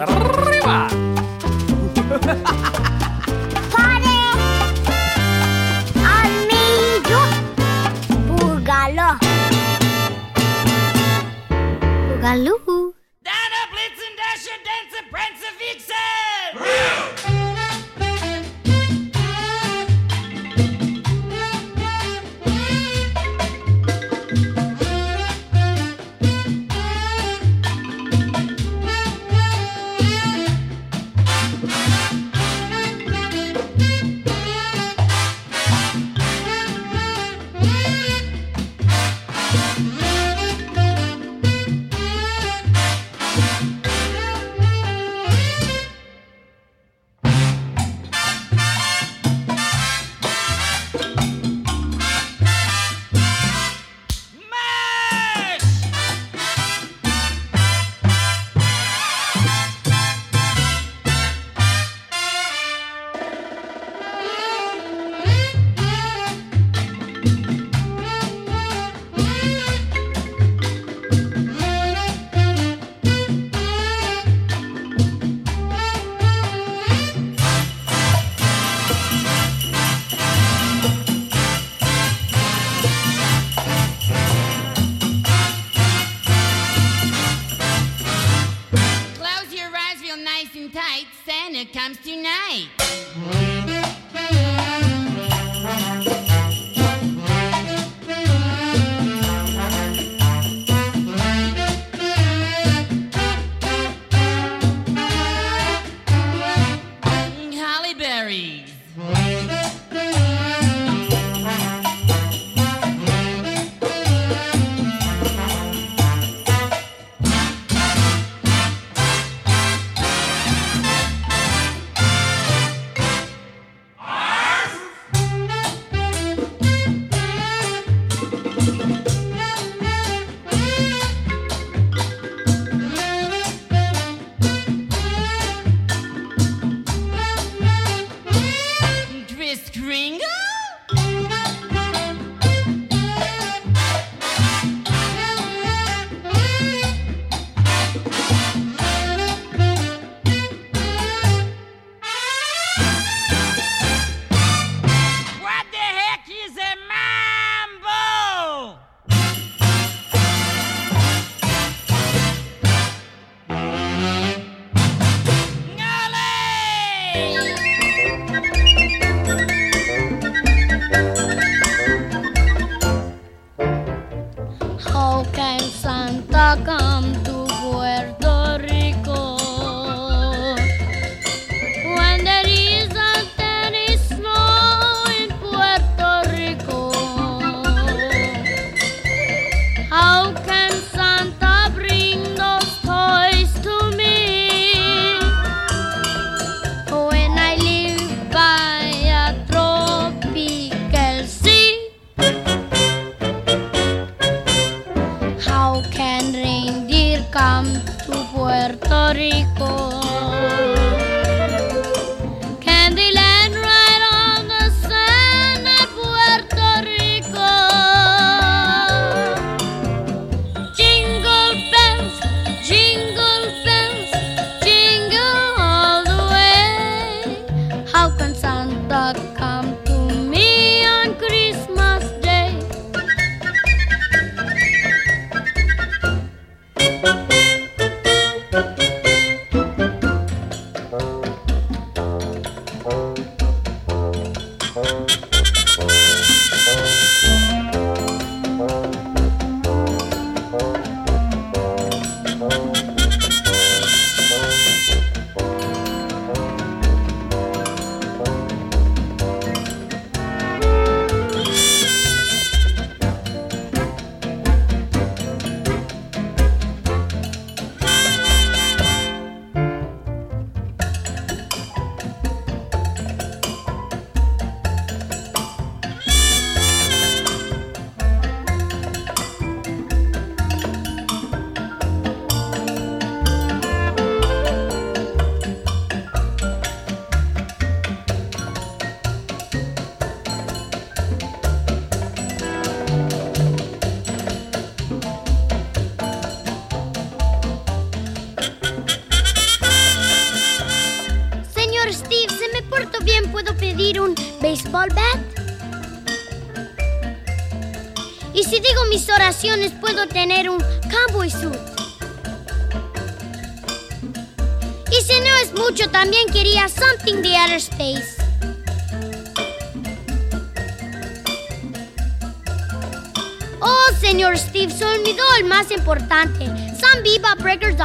¡Arriba! 0.00 0.88
Padre, 3.70 4.16
amigo, 6.16 7.20
búgalo. 8.26 9.18
Búgalo. 12.08 12.89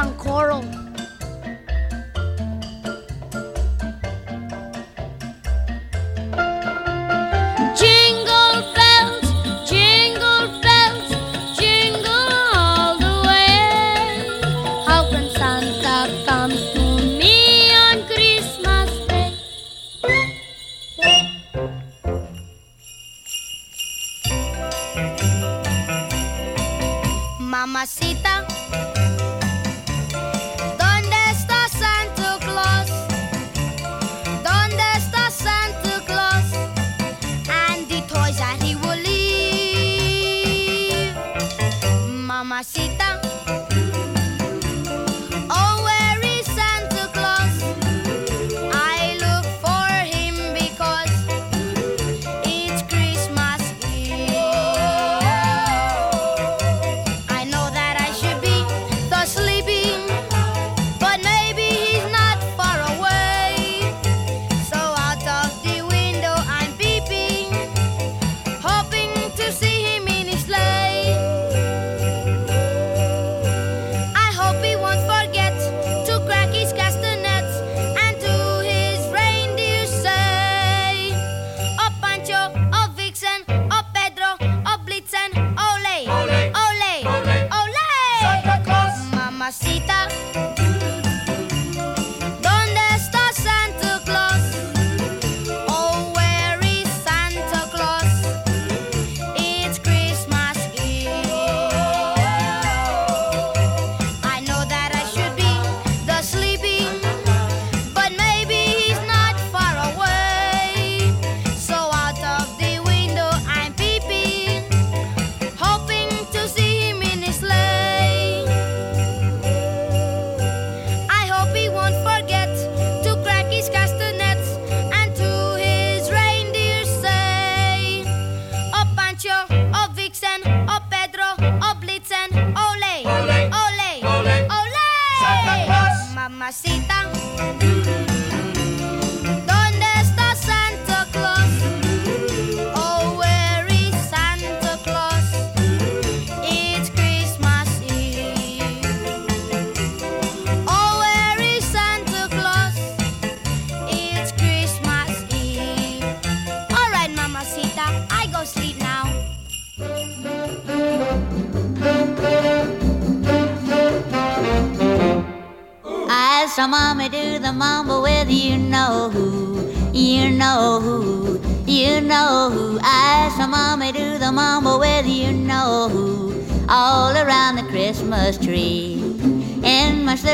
Franco 0.06 0.35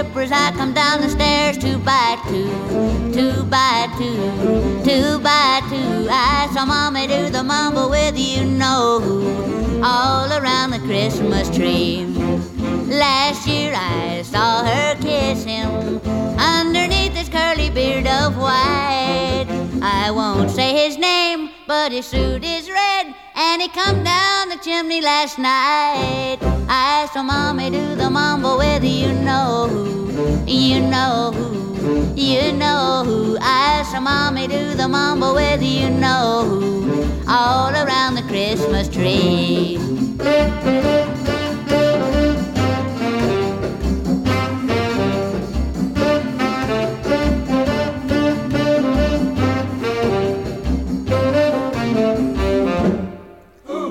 slippers. 0.02 0.31
I 0.32 0.52
come 0.52 0.75
down 0.75 1.00
the 1.00 1.08
stairs 1.08 1.58
two 1.58 1.79
by 1.79 2.19
two, 2.29 2.48
two 3.12 3.44
by 3.44 3.88
two, 3.98 4.17
two 4.84 5.19
by 5.20 5.60
two. 5.69 6.08
I 6.10 6.48
saw 6.53 6.65
mommy 6.65 7.06
do 7.06 7.31
the 7.31 7.43
mambo 7.43 7.88
with 7.88 8.19
you 8.19 8.44
know 8.44 9.00
who 9.00 9.82
all 9.82 10.32
around 10.32 10.70
the 10.70 10.81
Christmas 10.81 11.48
tree. 11.55 12.05
Last 12.86 13.46
year 13.46 13.72
I 13.74 14.22
saw 14.22 14.65
her 14.65 14.96
kiss 15.00 15.44
him 15.44 16.00
underneath 16.38 17.15
his 17.15 17.29
curly 17.29 17.70
beard 17.70 18.06
of 18.06 18.36
white. 18.36 19.46
I 19.82 20.10
won't 20.10 20.50
say 20.50 20.84
his 20.84 20.98
name, 20.98 21.50
but 21.67 21.93
his 21.93 22.06
suit 22.06 22.44
is 22.44 22.69
red 22.70 23.15
and 23.34 23.62
he 23.62 23.69
come 23.69 24.05
down 24.05 24.48
the 24.48 24.56
chimney 24.56 25.00
last 25.00 25.38
night. 25.38 26.38
I 26.69 27.08
saw 27.12 27.22
mommy 27.22 27.70
do 27.70 27.94
the 27.94 28.10
mambo 28.10 28.58
with 28.58 28.84
you 28.84 29.12
know 29.12 29.69
who. 29.70 30.01
You 30.46 30.81
know 30.81 31.31
who, 31.34 32.15
you 32.15 32.53
know 32.53 33.03
who. 33.06 33.39
I 33.41 33.84
saw 33.91 34.01
mommy 34.01 34.49
do 34.49 34.75
the 34.75 34.89
mambo 34.89 35.34
with 35.34 35.63
you 35.63 35.89
know 35.89 36.44
who, 36.46 37.22
all 37.29 37.70
around 37.70 38.17
the 38.17 38.22
Christmas 38.22 38.89
tree. 38.89 39.79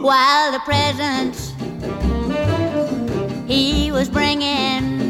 While 0.02 0.52
the 0.52 0.60
presents 0.66 1.54
he 3.48 3.92
was 3.92 4.10
bringing 4.10 5.01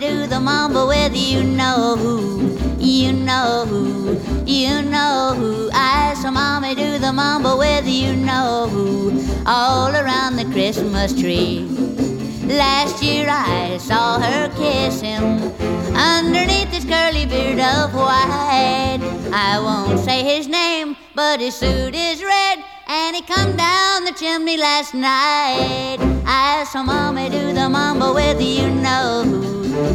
Do 0.00 0.26
the 0.26 0.38
mambo 0.38 0.88
with 0.88 1.16
you 1.16 1.42
know 1.42 1.96
who, 1.96 2.58
you 2.78 3.14
know 3.14 3.64
who, 3.66 4.20
you 4.44 4.82
know 4.82 5.32
who. 5.34 5.70
I 5.72 6.12
saw 6.20 6.30
mommy 6.30 6.74
do 6.74 6.98
the 6.98 7.14
mambo 7.14 7.56
with 7.56 7.88
you 7.88 8.14
know 8.14 8.68
who, 8.70 9.24
all 9.46 9.96
around 9.96 10.36
the 10.36 10.44
Christmas 10.52 11.18
tree. 11.18 11.66
Last 12.44 13.02
year 13.02 13.26
I 13.30 13.78
saw 13.78 14.20
her 14.20 14.50
kiss 14.50 15.00
him 15.00 15.40
underneath 15.94 16.68
his 16.68 16.84
curly 16.84 17.24
beard 17.24 17.60
of 17.60 17.94
white. 17.94 19.00
I 19.32 19.58
won't 19.58 19.98
say 20.00 20.22
his 20.22 20.46
name, 20.46 20.94
but 21.14 21.40
his 21.40 21.54
suit 21.54 21.94
is 21.94 22.22
red 22.22 22.58
and 22.86 23.16
he 23.16 23.22
come 23.22 23.56
down 23.56 24.04
the 24.04 24.12
chimney 24.12 24.58
last 24.58 24.92
night. 24.92 25.96
I 26.26 26.66
saw 26.70 26.82
mommy 26.82 27.30
do 27.30 27.54
the 27.54 27.70
mambo 27.70 28.12
with 28.14 28.42
you 28.42 28.68
know 28.68 29.22
who 29.24 29.45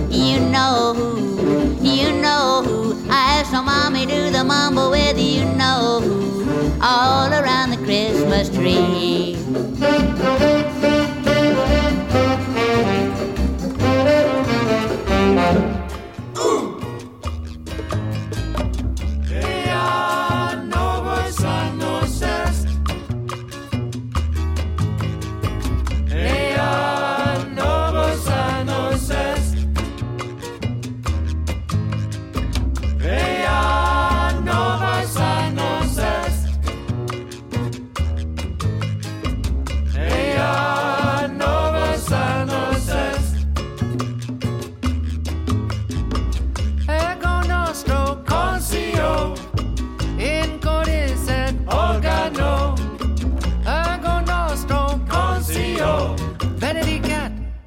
you 0.10 0.40
know 0.40 0.94
who, 0.96 1.76
you 1.82 2.12
know 2.14 2.64
who. 2.66 3.10
I 3.10 3.44
saw 3.44 3.62
mommy 3.62 4.06
do 4.06 4.30
the 4.30 4.44
mambo 4.44 4.92
with 4.92 5.20
you 5.20 5.46
know 5.46 6.00
who, 6.04 6.78
all 6.82 7.32
around 7.34 7.72
the 7.72 7.78
Christmas 7.78 8.50
tree. 8.50 9.38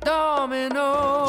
Domino. 0.05 1.24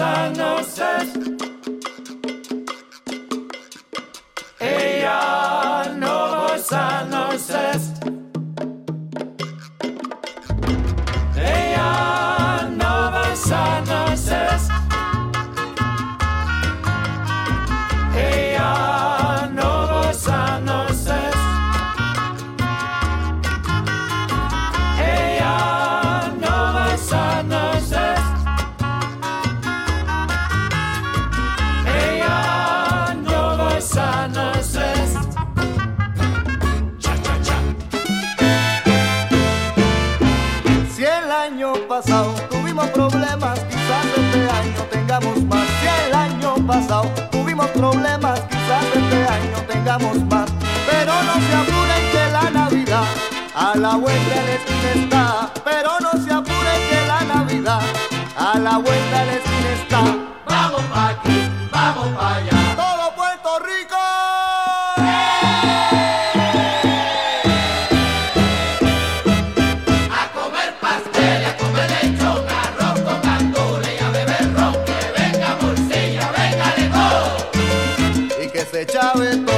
sana. 0.00 0.49
A 53.70 53.76
la 53.76 53.94
vuelta 53.94 54.34
de 54.34 54.42
la 54.46 54.52
esquina 54.54 54.90
está. 54.94 55.52
Pero 55.64 55.90
no 56.00 56.10
se 56.24 56.32
apuren 56.32 56.80
que 56.90 57.06
la 57.06 57.20
Navidad 57.34 57.82
a 58.36 58.58
la 58.58 58.78
vuelta 58.78 59.20
de 59.20 59.26
la 59.26 59.32
esquina 59.34 59.70
está. 59.80 60.02
Vamos 60.46 60.82
pa' 60.92 61.08
aquí, 61.10 61.48
vamos 61.70 62.08
pa' 62.16 62.34
allá. 62.36 62.58
Todo 62.76 63.14
Puerto 63.14 63.50
Rico. 63.70 63.96
A 70.20 70.22
comer 70.34 70.70
pastel, 70.80 71.44
a 71.44 71.56
comer 71.56 71.90
lechón, 72.02 72.44
arroz 72.64 73.00
con 73.06 73.18
gandules 73.22 73.90
y 74.00 74.04
a 74.04 74.10
beber 74.10 74.46
ron. 74.56 74.74
Que 74.84 74.98
venga 75.16 75.50
morcilla, 75.60 76.26
venga 76.36 76.68
de 76.76 76.86
todo. 76.96 77.24
Y 78.42 78.44
que 78.48 78.62
se 78.64 78.80
chave 78.86 79.36
todo, 79.36 79.49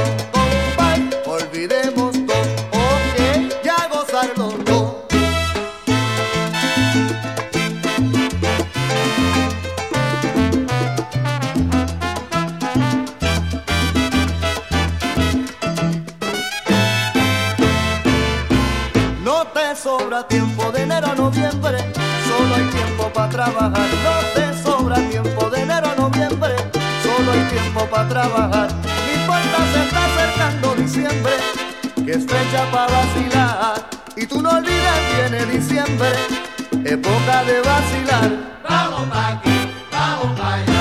que 32.13 32.19
es 32.19 32.25
para 32.71 32.87
vacilar. 32.87 33.89
Y 34.15 34.27
tú 34.27 34.41
no 34.41 34.49
olvides, 34.51 35.29
viene 35.29 35.45
diciembre, 35.47 36.09
época 36.85 37.43
de 37.45 37.61
vacilar. 37.61 38.31
Vamos 38.69 39.09
pa' 39.09 39.27
aquí, 39.29 39.69
vamos 39.91 40.39
pa' 40.39 40.53
allá. 40.53 40.72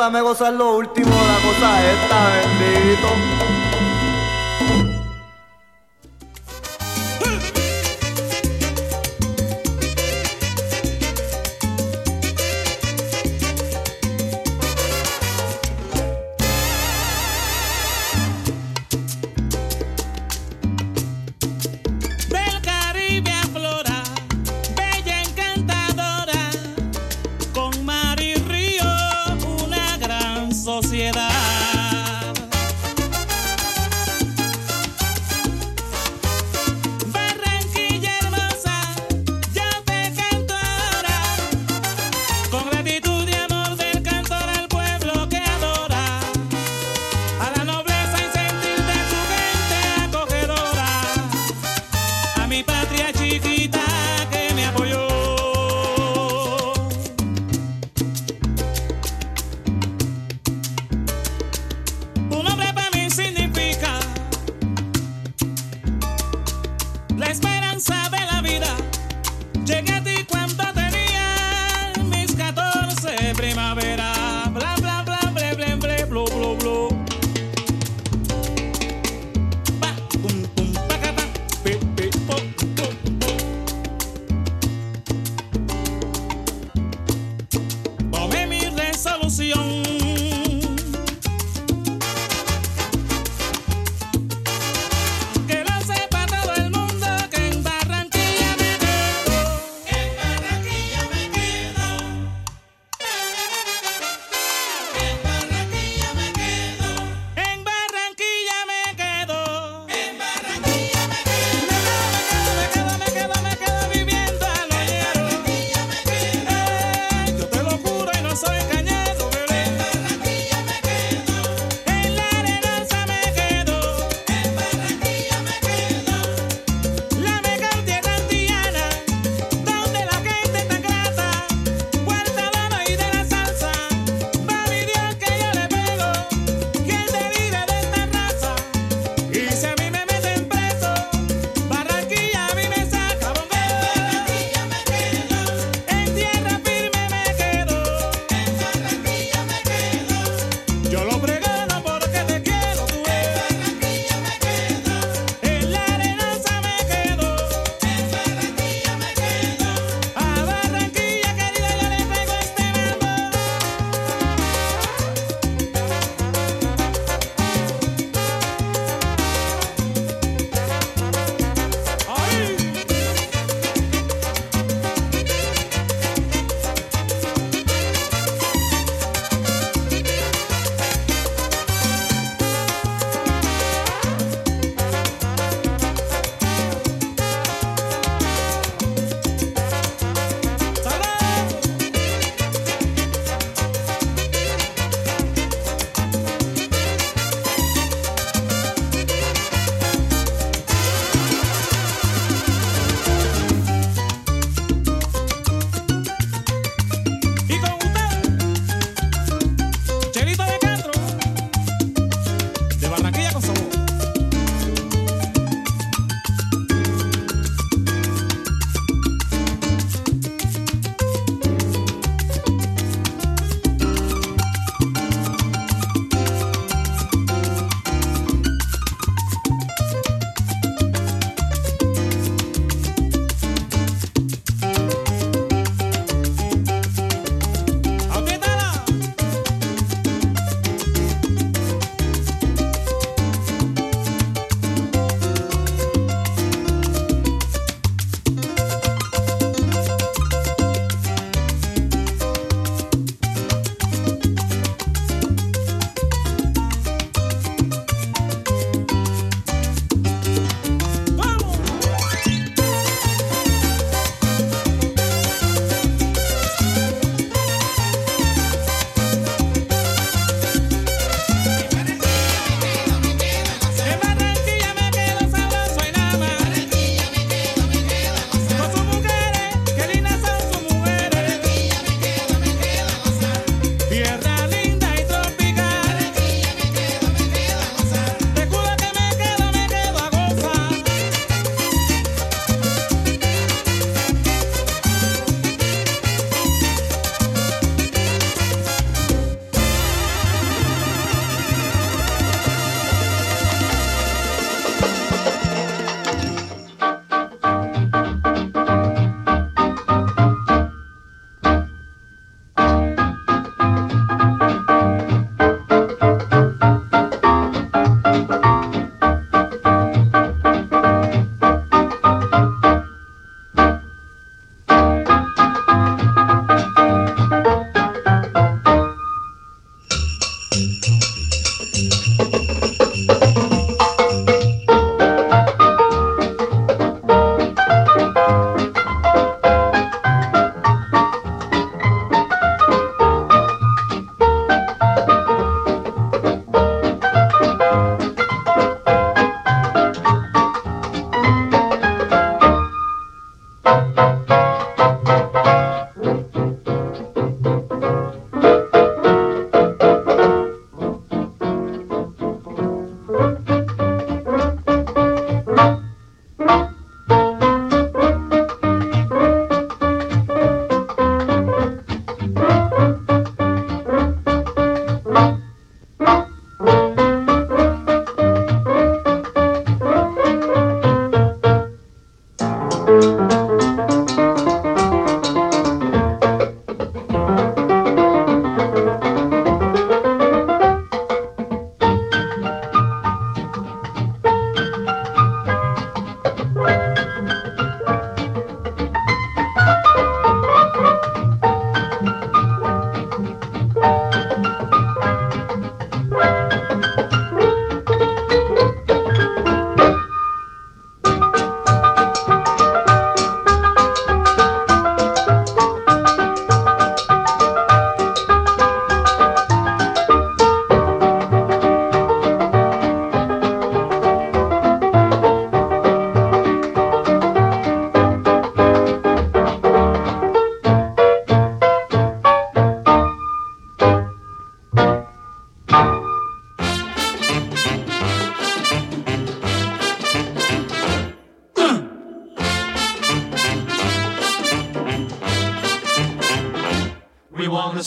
dame 0.00 0.22
gozar 0.22 0.54
lo 0.54 0.76
último, 0.76 1.10
la 1.10 1.46
cosa 1.46 1.92
está 1.92 2.30
bendito. 2.58 3.49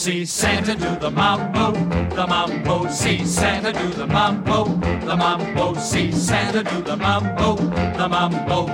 See 0.04 0.26
Santa 0.26 0.74
do 0.74 0.96
the 0.96 1.10
mambo, 1.10 1.72
the 2.14 2.26
mambo, 2.26 2.86
see 2.88 3.24
Santa 3.24 3.72
do 3.72 3.88
the 3.88 4.06
mambo, 4.06 4.66
the 5.06 5.16
mambo, 5.16 5.72
see 5.76 6.12
Santa 6.12 6.62
do 6.62 6.82
the 6.82 6.94
mambo, 6.94 7.56
the 7.56 8.06
mambo, 8.06 8.66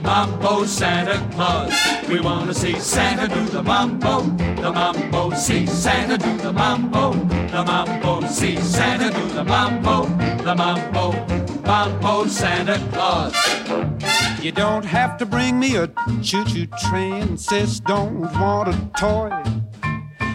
mambo 0.00 0.64
Santa 0.64 1.22
Claus. 1.34 1.74
We 2.08 2.20
wanna 2.20 2.54
see 2.54 2.78
Santa 2.78 3.28
do 3.28 3.44
the 3.50 3.62
mambo, 3.62 4.22
the 4.62 4.72
mambo, 4.72 5.34
see 5.34 5.66
Santa 5.66 6.16
do 6.16 6.38
the 6.38 6.54
mambo, 6.54 7.12
the 7.12 7.62
mambo, 7.66 8.26
see 8.26 8.56
Santa 8.56 9.10
do 9.10 9.28
the 9.34 9.44
mambo, 9.44 10.06
the 10.42 10.54
mambo, 10.54 11.12
mambo 11.66 12.26
Santa 12.28 12.78
Claus. 12.92 13.34
You 14.42 14.52
don't 14.52 14.86
have 14.86 15.18
to 15.18 15.26
bring 15.26 15.60
me 15.60 15.76
a 15.76 15.88
choo-choo 16.22 16.66
train. 16.88 17.36
Sis 17.36 17.78
don't 17.80 18.20
want 18.40 18.68
a 18.70 18.90
toy. 18.96 19.47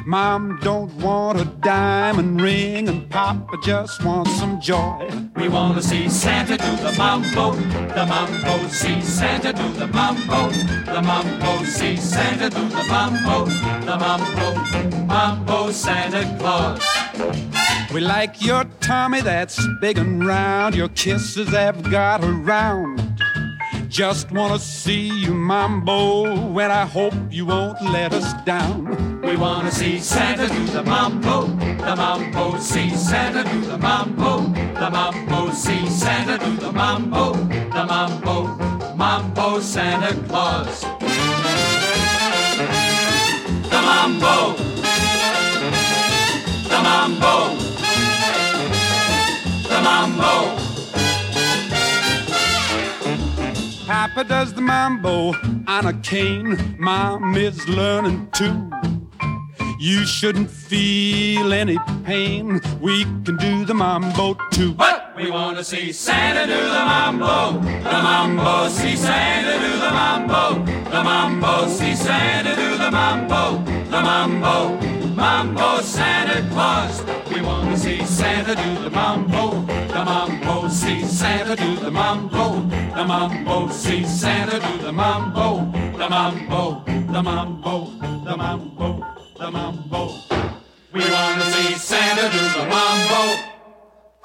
Mom 0.05 0.59
don't 0.61 0.93
want 0.95 1.39
a 1.39 1.45
diamond 1.45 2.41
ring, 2.41 2.89
and 2.89 3.09
Papa 3.09 3.57
just 3.63 4.03
wants 4.03 4.37
some 4.37 4.59
joy. 4.59 5.09
We 5.37 5.47
wanna 5.47 5.81
see 5.81 6.09
Santa 6.09 6.57
do 6.57 6.75
the 6.77 6.93
mambo, 6.97 7.51
the 7.53 8.05
mambo, 8.05 8.67
see 8.67 9.01
Santa 9.01 9.53
do 9.53 9.71
the 9.73 9.87
mambo, 9.87 10.49
the 10.91 11.01
mambo, 11.01 11.63
see 11.63 11.95
Santa 11.95 12.49
do 12.49 12.67
the 12.67 12.83
mambo, 12.83 13.45
the 13.45 13.97
mambo, 13.97 15.05
mambo 15.05 15.71
Santa 15.71 16.37
Claus. 16.37 16.81
We 17.93 18.01
like 18.01 18.41
your 18.41 18.65
tummy 18.81 19.21
that's 19.21 19.65
big 19.79 19.97
and 19.97 20.25
round. 20.25 20.75
Your 20.75 20.89
kisses 20.89 21.49
have 21.49 21.89
got 21.89 22.23
around. 22.23 23.02
Just 23.93 24.31
wanna 24.31 24.57
see 24.57 25.07
you 25.07 25.35
mambo, 25.35 26.25
and 26.59 26.73
I 26.73 26.83
hope 26.83 27.13
you 27.29 27.45
won't 27.45 27.79
let 27.79 28.11
us 28.11 28.33
down. 28.43 29.21
We 29.21 29.37
wanna 29.37 29.69
see 29.69 29.99
Santa 29.99 30.47
do 30.47 30.65
the 30.65 30.81
mambo, 30.81 31.45
the 31.45 31.95
mambo, 31.95 32.57
see 32.57 32.89
Santa 32.89 33.43
do 33.43 33.61
the 33.61 33.77
mambo, 33.77 34.47
the 34.73 34.89
mambo, 34.89 35.51
see 35.51 35.87
Santa 35.87 36.39
do 36.43 36.55
the 36.57 36.71
mambo, 36.71 37.33
the 37.33 37.85
mambo, 37.85 38.47
mambo 38.95 39.59
Santa 39.59 40.15
Claus. 40.27 40.81
The 43.69 43.79
mambo, 43.89 44.55
the 46.67 46.79
mambo, 46.81 47.55
the 49.69 49.81
mambo. 49.83 50.62
Papa 54.03 54.25
does 54.25 54.53
the 54.53 54.59
mambo 54.59 55.33
on 55.65 55.85
a 55.85 55.93
cane. 56.01 56.75
Mom 56.77 57.37
is 57.37 57.69
learning 57.69 58.27
too. 58.33 58.69
You 59.79 60.05
shouldn't 60.05 60.49
feel 60.51 61.53
any 61.53 61.77
pain. 62.03 62.59
We 62.81 63.05
can 63.23 63.37
do 63.37 63.63
the 63.63 63.73
mambo 63.73 64.35
too. 64.51 64.73
But 64.73 65.15
we 65.15 65.31
wanna 65.31 65.63
see 65.63 65.93
Santa 65.93 66.45
do 66.47 66.61
the 66.61 66.83
mambo, 66.91 67.61
the 67.61 67.99
mambo, 68.09 68.67
see 68.67 68.97
Santa 68.97 69.57
do 69.65 69.71
the 69.79 69.91
mambo, 69.91 70.65
the 70.91 71.01
mambo, 71.01 71.67
see 71.69 71.95
Santa 71.95 72.57
do 72.57 72.77
the 72.77 72.91
mambo, 72.91 73.63
the 73.89 74.01
mambo, 74.01 74.75
mambo 75.15 75.79
Santa 75.81 76.45
Claus. 76.49 77.01
We 77.33 77.39
wanna 77.39 77.77
see 77.77 78.03
Santa 78.03 78.53
do 78.53 78.83
the 78.83 78.89
mambo, 78.89 79.65
the 80.03 80.09
mambo, 80.09 80.67
see 80.67 81.05
Santa 81.05 81.55
do 81.55 81.75
the 81.77 81.89
mambo, 81.89 82.59
the 82.95 83.05
mambo, 83.05 83.69
see 83.69 84.03
Santa 84.05 84.59
do 84.59 84.77
the 84.83 84.91
mambo, 84.91 85.71
the 85.97 86.09
mambo, 86.09 86.83
the 86.85 87.23
mambo, 87.23 87.85
the 88.25 88.35
mambo, 88.35 89.05
the 89.37 89.51
mambo. 89.51 90.13
We 90.91 90.99
wanna 91.09 91.45
see 91.45 91.73
Santa 91.75 92.29
do 92.33 92.43
the 92.59 92.65
mambo. 92.67 93.21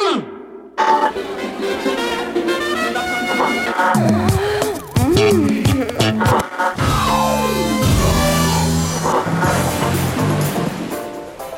Mm. 0.00 0.38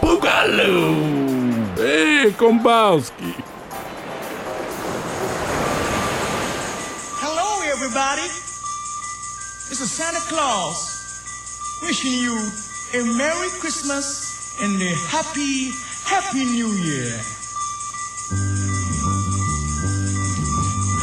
Boogaloo! 0.03 1.77
Hey, 1.79 2.31
Kombowski! 2.37 3.40
Everybody. 8.11 8.33
This 9.69 9.81
is 9.81 9.91
Santa 9.91 10.21
Claus 10.29 11.79
wishing 11.83 12.13
you 12.13 12.35
a 12.95 13.17
Merry 13.17 13.49
Christmas 13.61 14.61
and 14.63 14.81
a 14.81 14.95
Happy, 15.09 15.71
Happy 16.05 16.45
New 16.45 16.69
Year. 16.69 17.13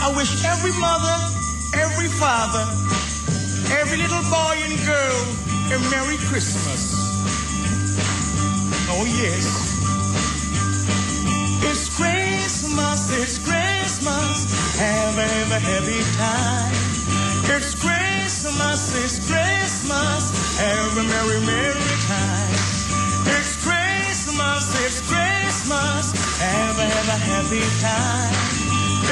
I 0.04 0.14
wish 0.16 0.44
every 0.44 0.74
mother, 0.80 1.18
every 1.76 2.10
father, 2.10 2.66
every 3.80 3.98
little 3.98 4.24
boy 4.30 4.56
and 4.68 4.78
girl 4.86 5.20
a 5.72 5.80
Merry 5.90 6.18
Christmas. 6.28 6.94
Oh, 8.90 9.06
yes. 9.06 9.77
Christmas, 12.78 13.10
it's 13.10 13.40
Christmas. 13.40 14.78
Have 14.78 15.18
a 15.18 15.60
happy 15.60 16.02
time. 16.14 16.70
It's 17.50 17.74
Christmas, 17.74 18.94
it's 19.02 19.18
Christmas. 19.26 20.22
Have 20.62 20.98
a 20.98 21.04
merry, 21.10 21.42
merry 21.42 21.96
time. 22.06 22.54
It's 23.34 23.58
Christmas, 23.66 24.78
it's 24.86 25.02
Christmas. 25.10 26.14
Have, 26.38 26.78
a, 26.78 26.86
have 26.86 27.10
a 27.10 27.18
happy 27.18 27.66
time. 27.82 28.38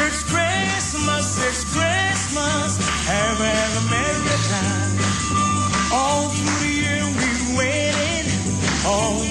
It's 0.06 0.22
Christmas, 0.30 1.26
it's 1.42 1.66
Christmas. 1.74 2.78
Have, 3.10 3.42
have 3.42 3.74
a 3.82 3.86
merry 3.90 4.38
time. 4.46 4.94
All 5.92 6.30
through 6.30 6.60
the 6.62 6.74
year 6.86 7.06
we've 7.18 7.58
waited. 7.58 8.30
All 8.86 9.26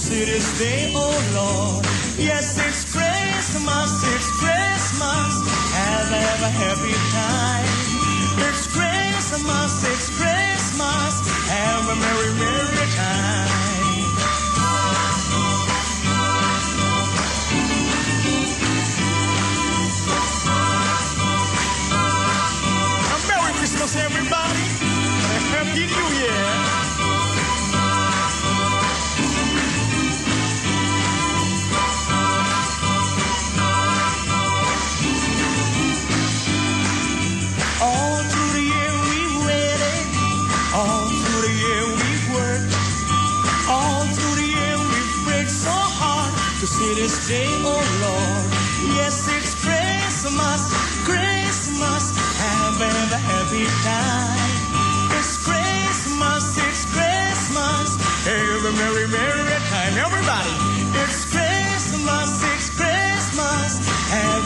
to 0.00 0.06
see 0.06 0.24
this 0.24 0.58
day, 0.58 0.92
oh 0.94 1.10
Lord. 1.34 1.84
Yes, 2.18 2.58
it's 2.58 2.84
Christmas, 2.92 4.04
it's 4.14 4.30
Christmas. 4.38 5.32
Have 5.72 6.42
a 6.42 6.50
happy 6.50 6.94
time. 7.12 7.69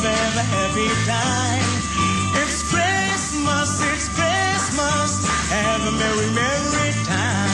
Have, 0.04 0.36
a 0.36 0.42
happy 0.42 0.88
time. 1.06 1.64
It's 2.42 2.62
Christmas, 2.62 3.80
it's 3.90 4.08
Christmas. 4.08 5.26
Have 5.48 5.80
a 5.80 5.92
merry, 5.92 6.30
merry 6.34 6.92
time. 7.04 7.53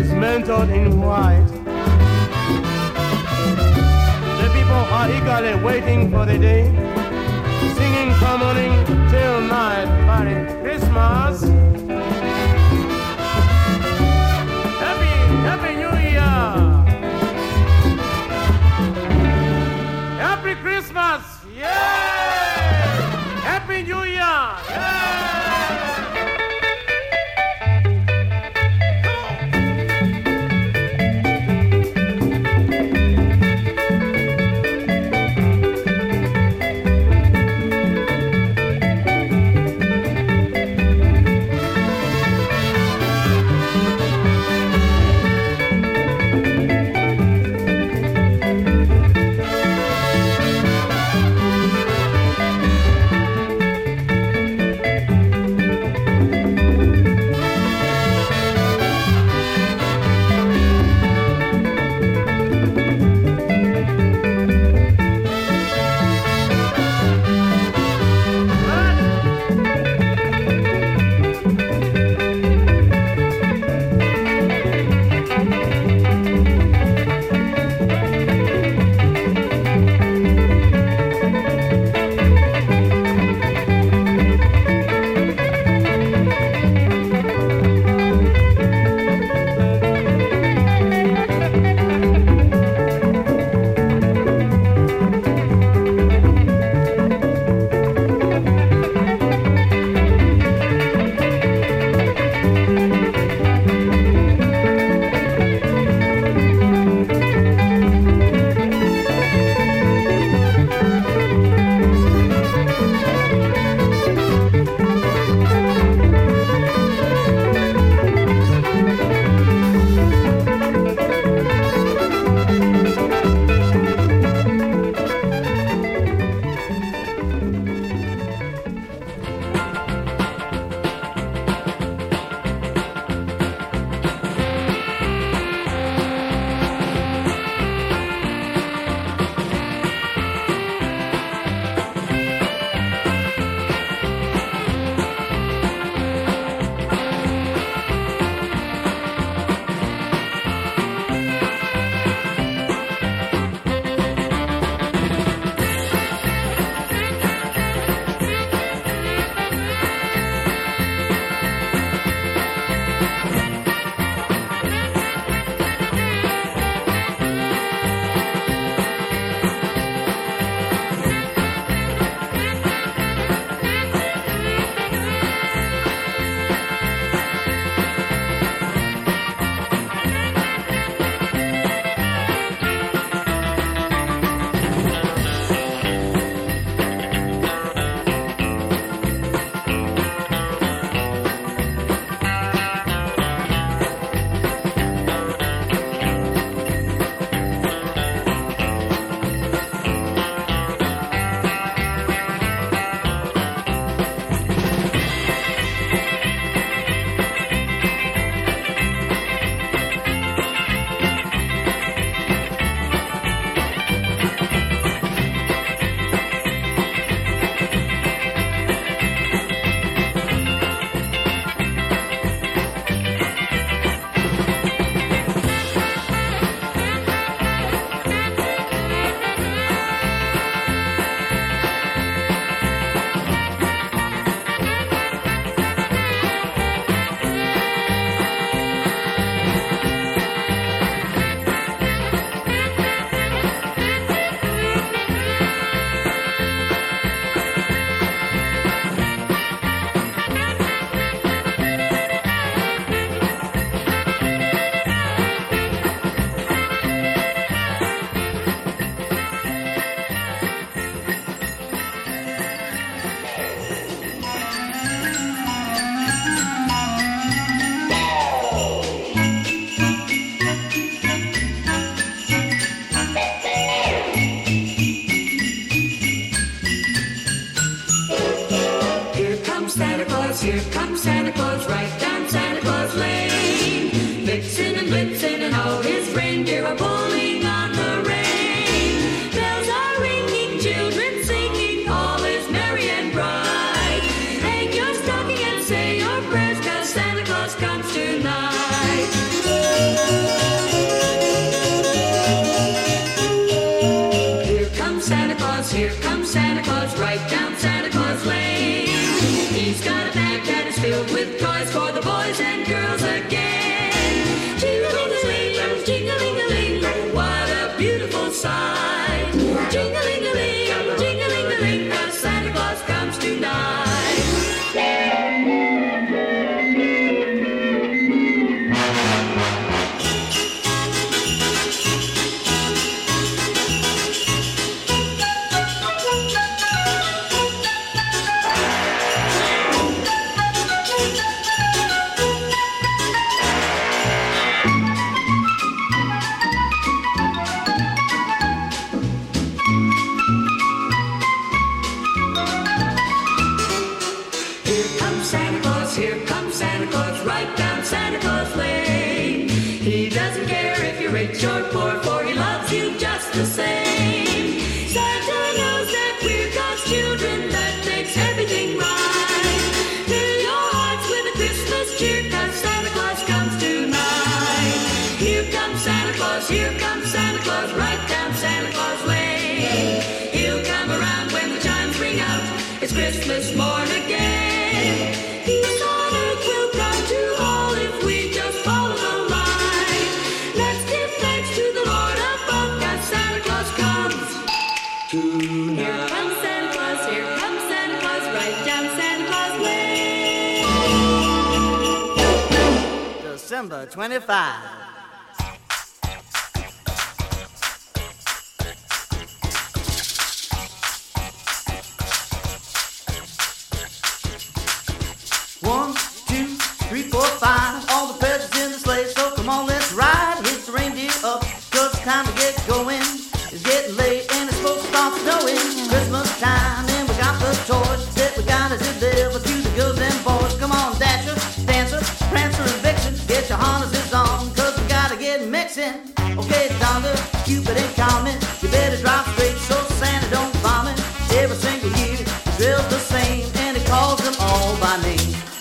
is 0.00 0.12
mantled 0.12 0.70
in 0.70 0.98
white. 1.02 1.46
The 4.40 4.48
people 4.56 4.82
are 4.96 5.08
eagerly 5.16 5.62
waiting 5.62 6.10
for 6.10 6.24
the 6.24 6.38
day, 6.38 6.64
singing 7.76 8.10
from 8.14 8.40
morning 8.40 8.72
till 9.10 9.42
night, 9.42 9.88
Merry 10.08 10.38
Christmas. 10.62 11.89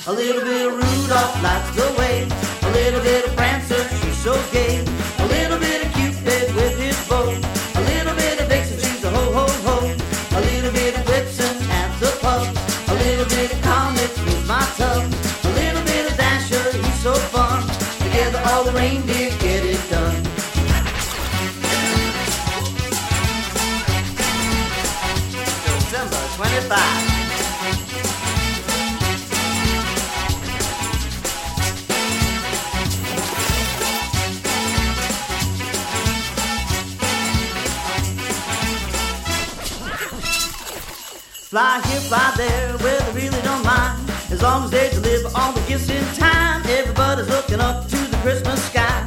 A 0.09 0.11
little 0.11 0.41
bit 0.41 0.65
of 0.65 0.73
Rudolph 0.73 1.43
lights 1.43 1.75
the 1.75 1.95
way. 1.99 2.08
fly 41.59 41.81
here, 41.87 41.99
fly 41.99 42.33
there, 42.37 42.77
where 42.77 42.99
they 43.01 43.11
really 43.21 43.41
don't 43.41 43.63
mind. 43.65 43.99
As 44.31 44.41
long 44.41 44.63
as 44.63 44.71
they 44.71 44.89
deliver 44.91 45.29
all 45.35 45.51
the 45.51 45.61
gifts 45.67 45.89
in 45.89 46.05
time, 46.15 46.61
everybody's 46.67 47.27
looking 47.27 47.59
up 47.59 47.85
to 47.89 47.97
the 47.97 48.17
Christmas 48.23 48.63
sky. 48.63 48.98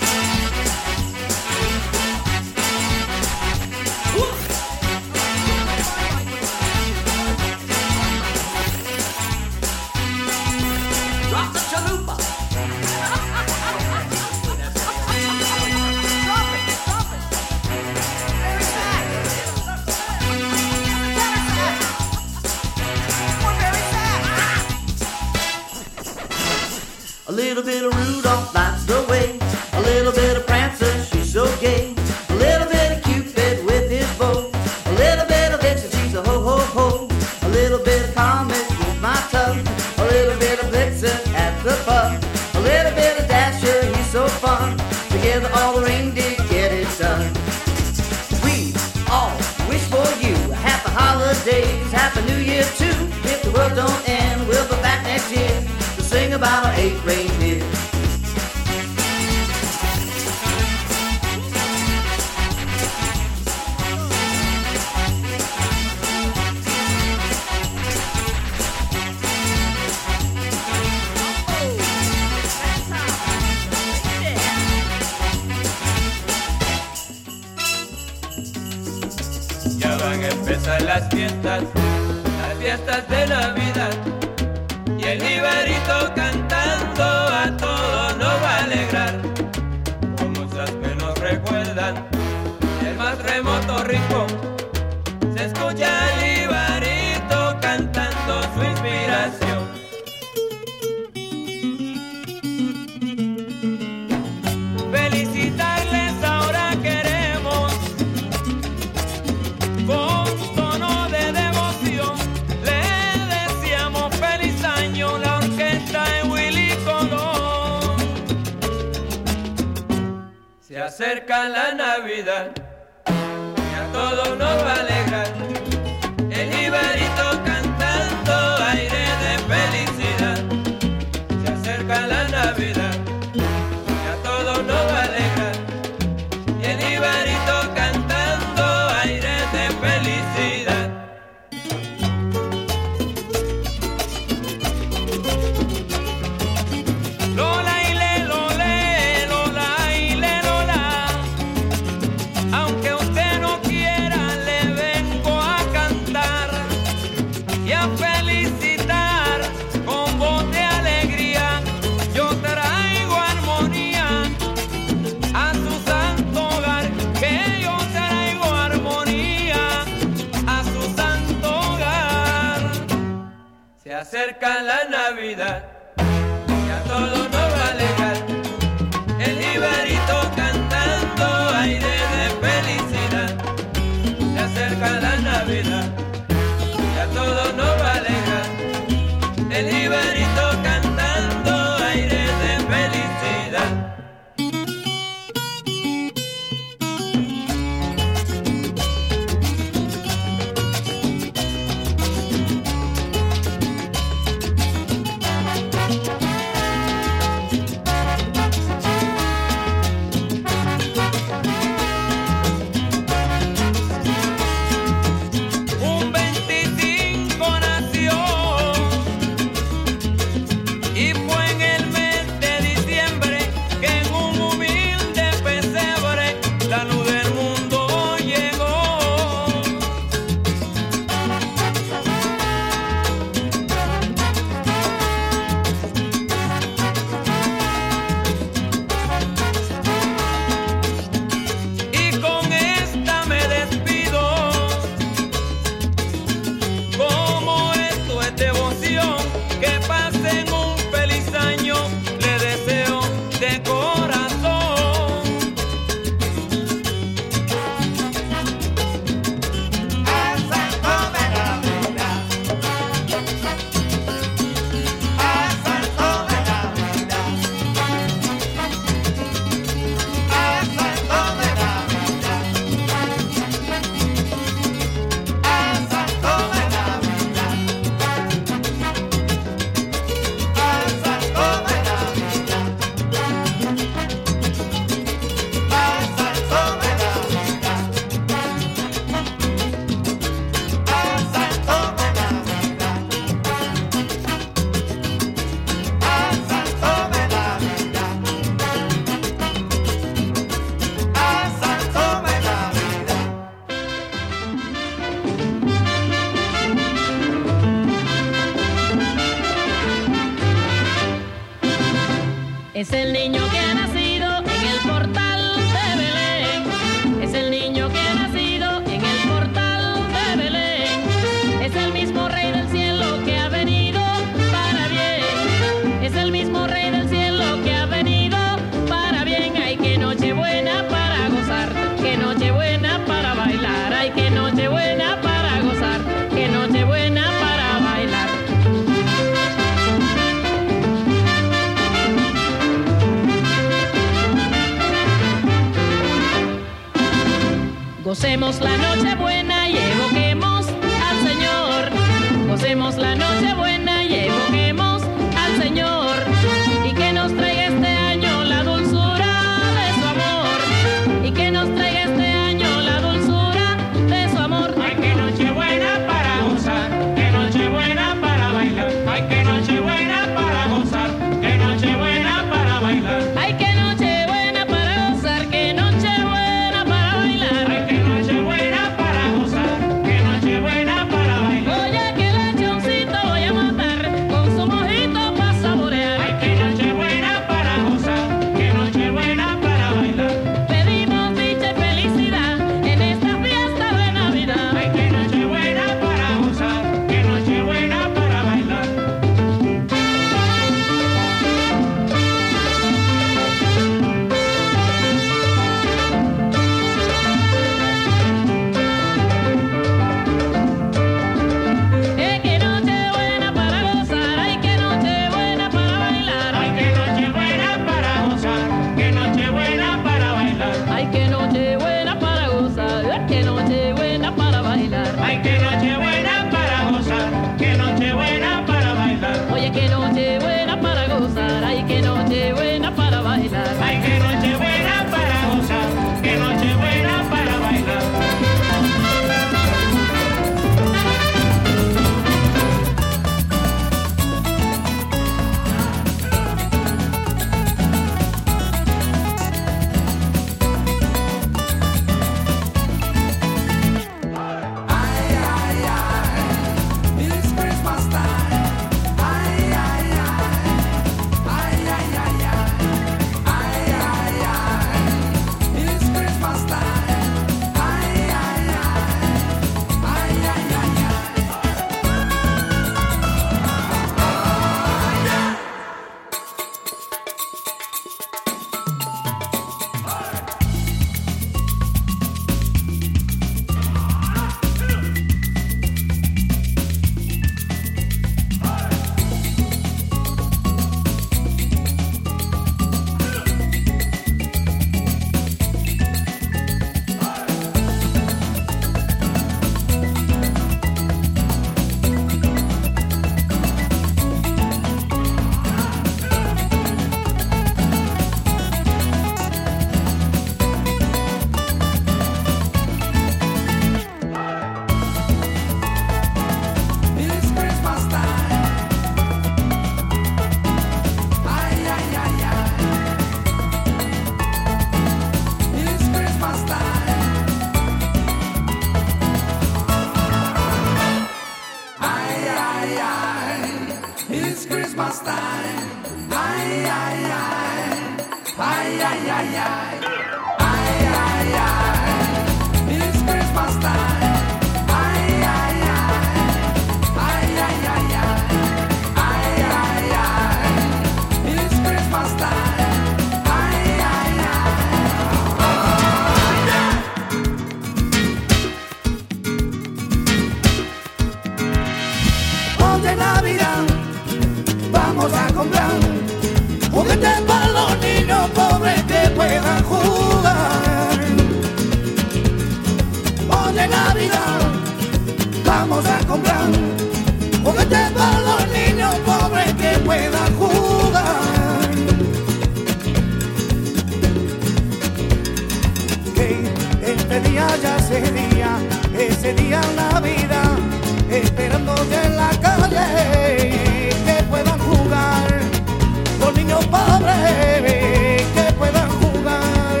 niños 596.68 596.86
pobres 596.86 598.44
que 598.54 598.72
puedan 598.76 599.08
jugar, 599.08 600.00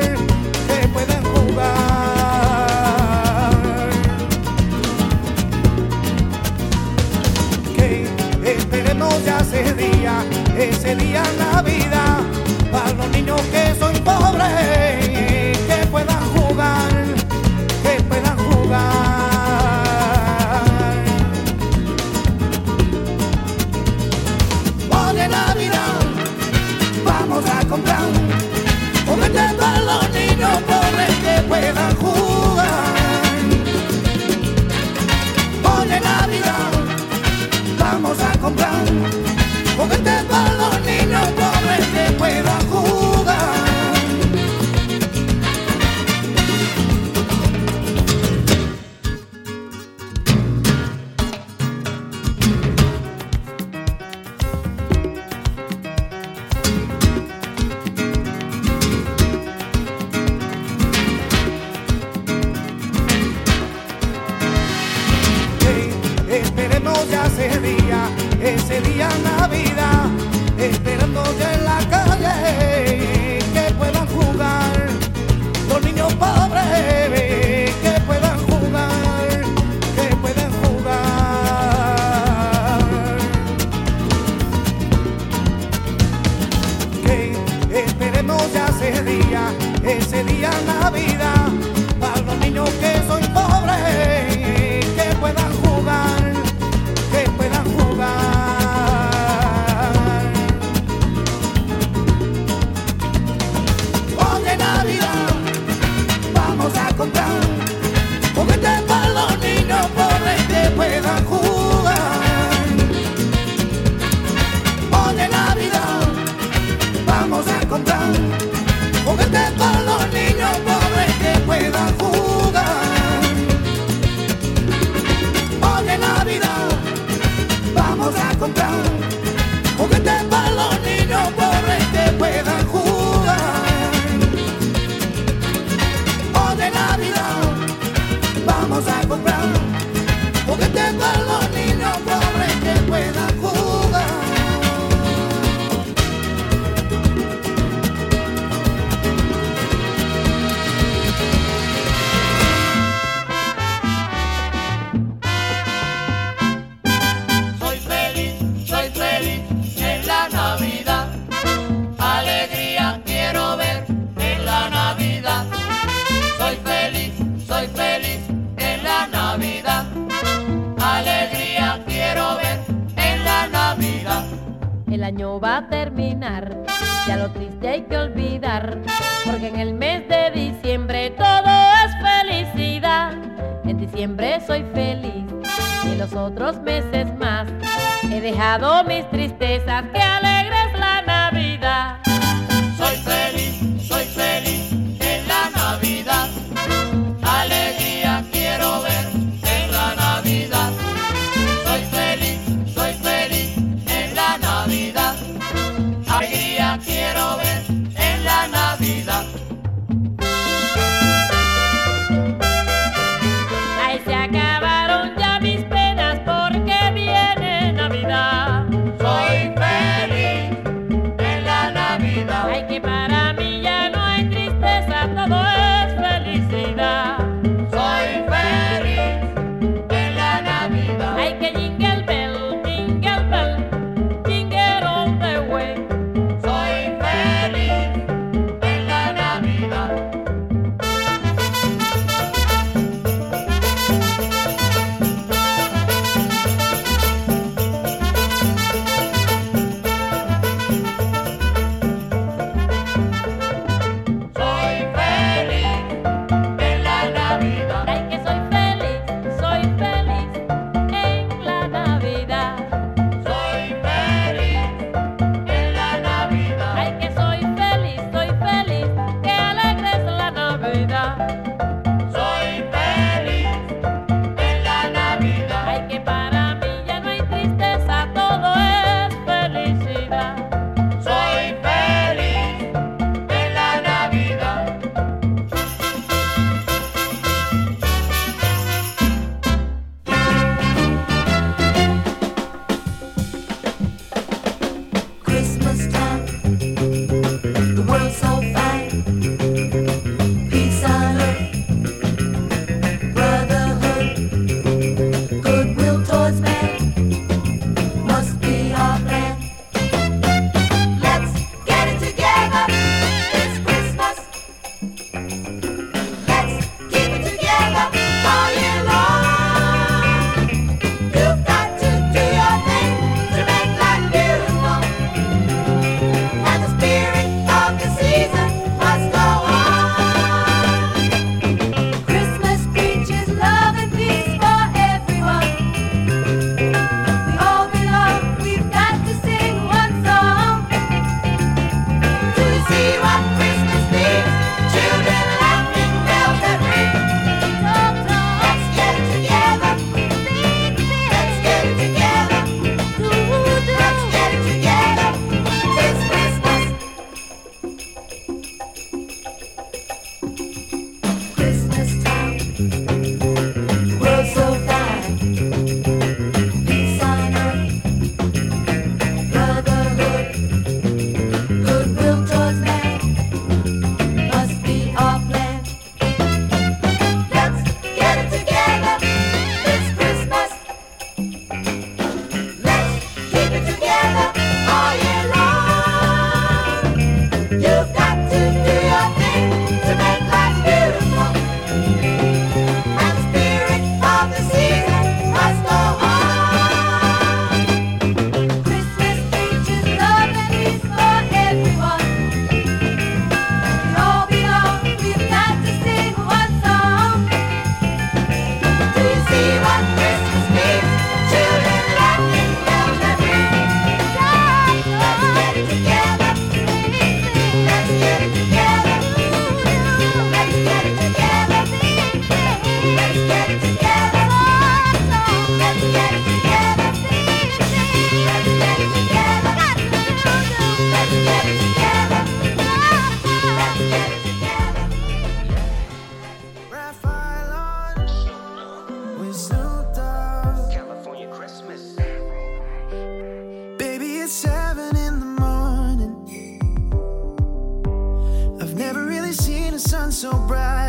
que 0.66 0.88
puedan 0.88 1.24
jugar. 1.24 1.88
Que 7.74 8.06
esperemos 8.52 9.24
ya 9.24 9.38
ese 9.38 9.74
día, 9.74 10.24
ese 10.58 10.94
día 10.96 11.22
la 11.38 11.62
vida. 11.62 11.87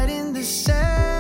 in 0.09 0.34
the 0.34 0.43
sand. 0.43 1.18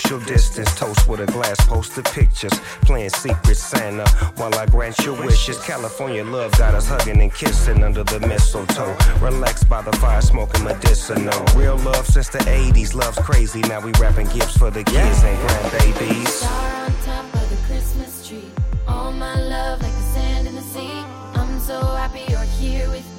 social 0.00 0.20
distance. 0.20 0.74
Toast 0.74 1.08
with 1.08 1.20
a 1.20 1.26
glass, 1.26 1.56
post 1.66 1.94
the 1.94 2.02
pictures. 2.02 2.52
Playing 2.82 3.10
Secret 3.10 3.56
Santa 3.56 4.08
while 4.36 4.54
I 4.54 4.66
grant 4.66 4.98
your 5.00 5.16
wishes. 5.20 5.58
California 5.62 6.24
love 6.24 6.56
got 6.58 6.74
us 6.74 6.88
hugging 6.88 7.20
and 7.20 7.32
kissing 7.32 7.82
under 7.82 8.04
the 8.04 8.20
mistletoe. 8.20 8.96
Relaxed 9.20 9.68
by 9.68 9.82
the 9.82 9.92
fire, 9.98 10.20
smoking 10.20 10.64
medicinal. 10.64 11.44
Real 11.54 11.76
love 11.78 12.06
since 12.06 12.28
the 12.28 12.38
80s. 12.38 12.94
Love's 12.94 13.18
crazy. 13.18 13.60
Now 13.60 13.80
we 13.80 13.92
wrapping 14.00 14.28
gifts 14.28 14.56
for 14.56 14.70
the 14.70 14.84
kids 14.84 15.22
and 15.22 15.38
grandbabies. 15.38 16.28
Star 16.28 16.84
on 16.84 16.92
top 17.04 17.34
of 17.34 17.50
the 17.50 17.56
Christmas 17.66 18.26
tree. 18.26 18.50
All 18.86 19.12
my 19.12 19.34
love 19.40 19.82
like 19.82 19.92
the 19.92 20.08
sand 20.14 20.48
in 20.48 20.54
the 20.54 20.62
sea. 20.62 21.04
I'm 21.34 21.60
so 21.60 21.80
happy 21.80 22.24
you're 22.28 22.50
here 22.58 22.88
with 22.90 23.09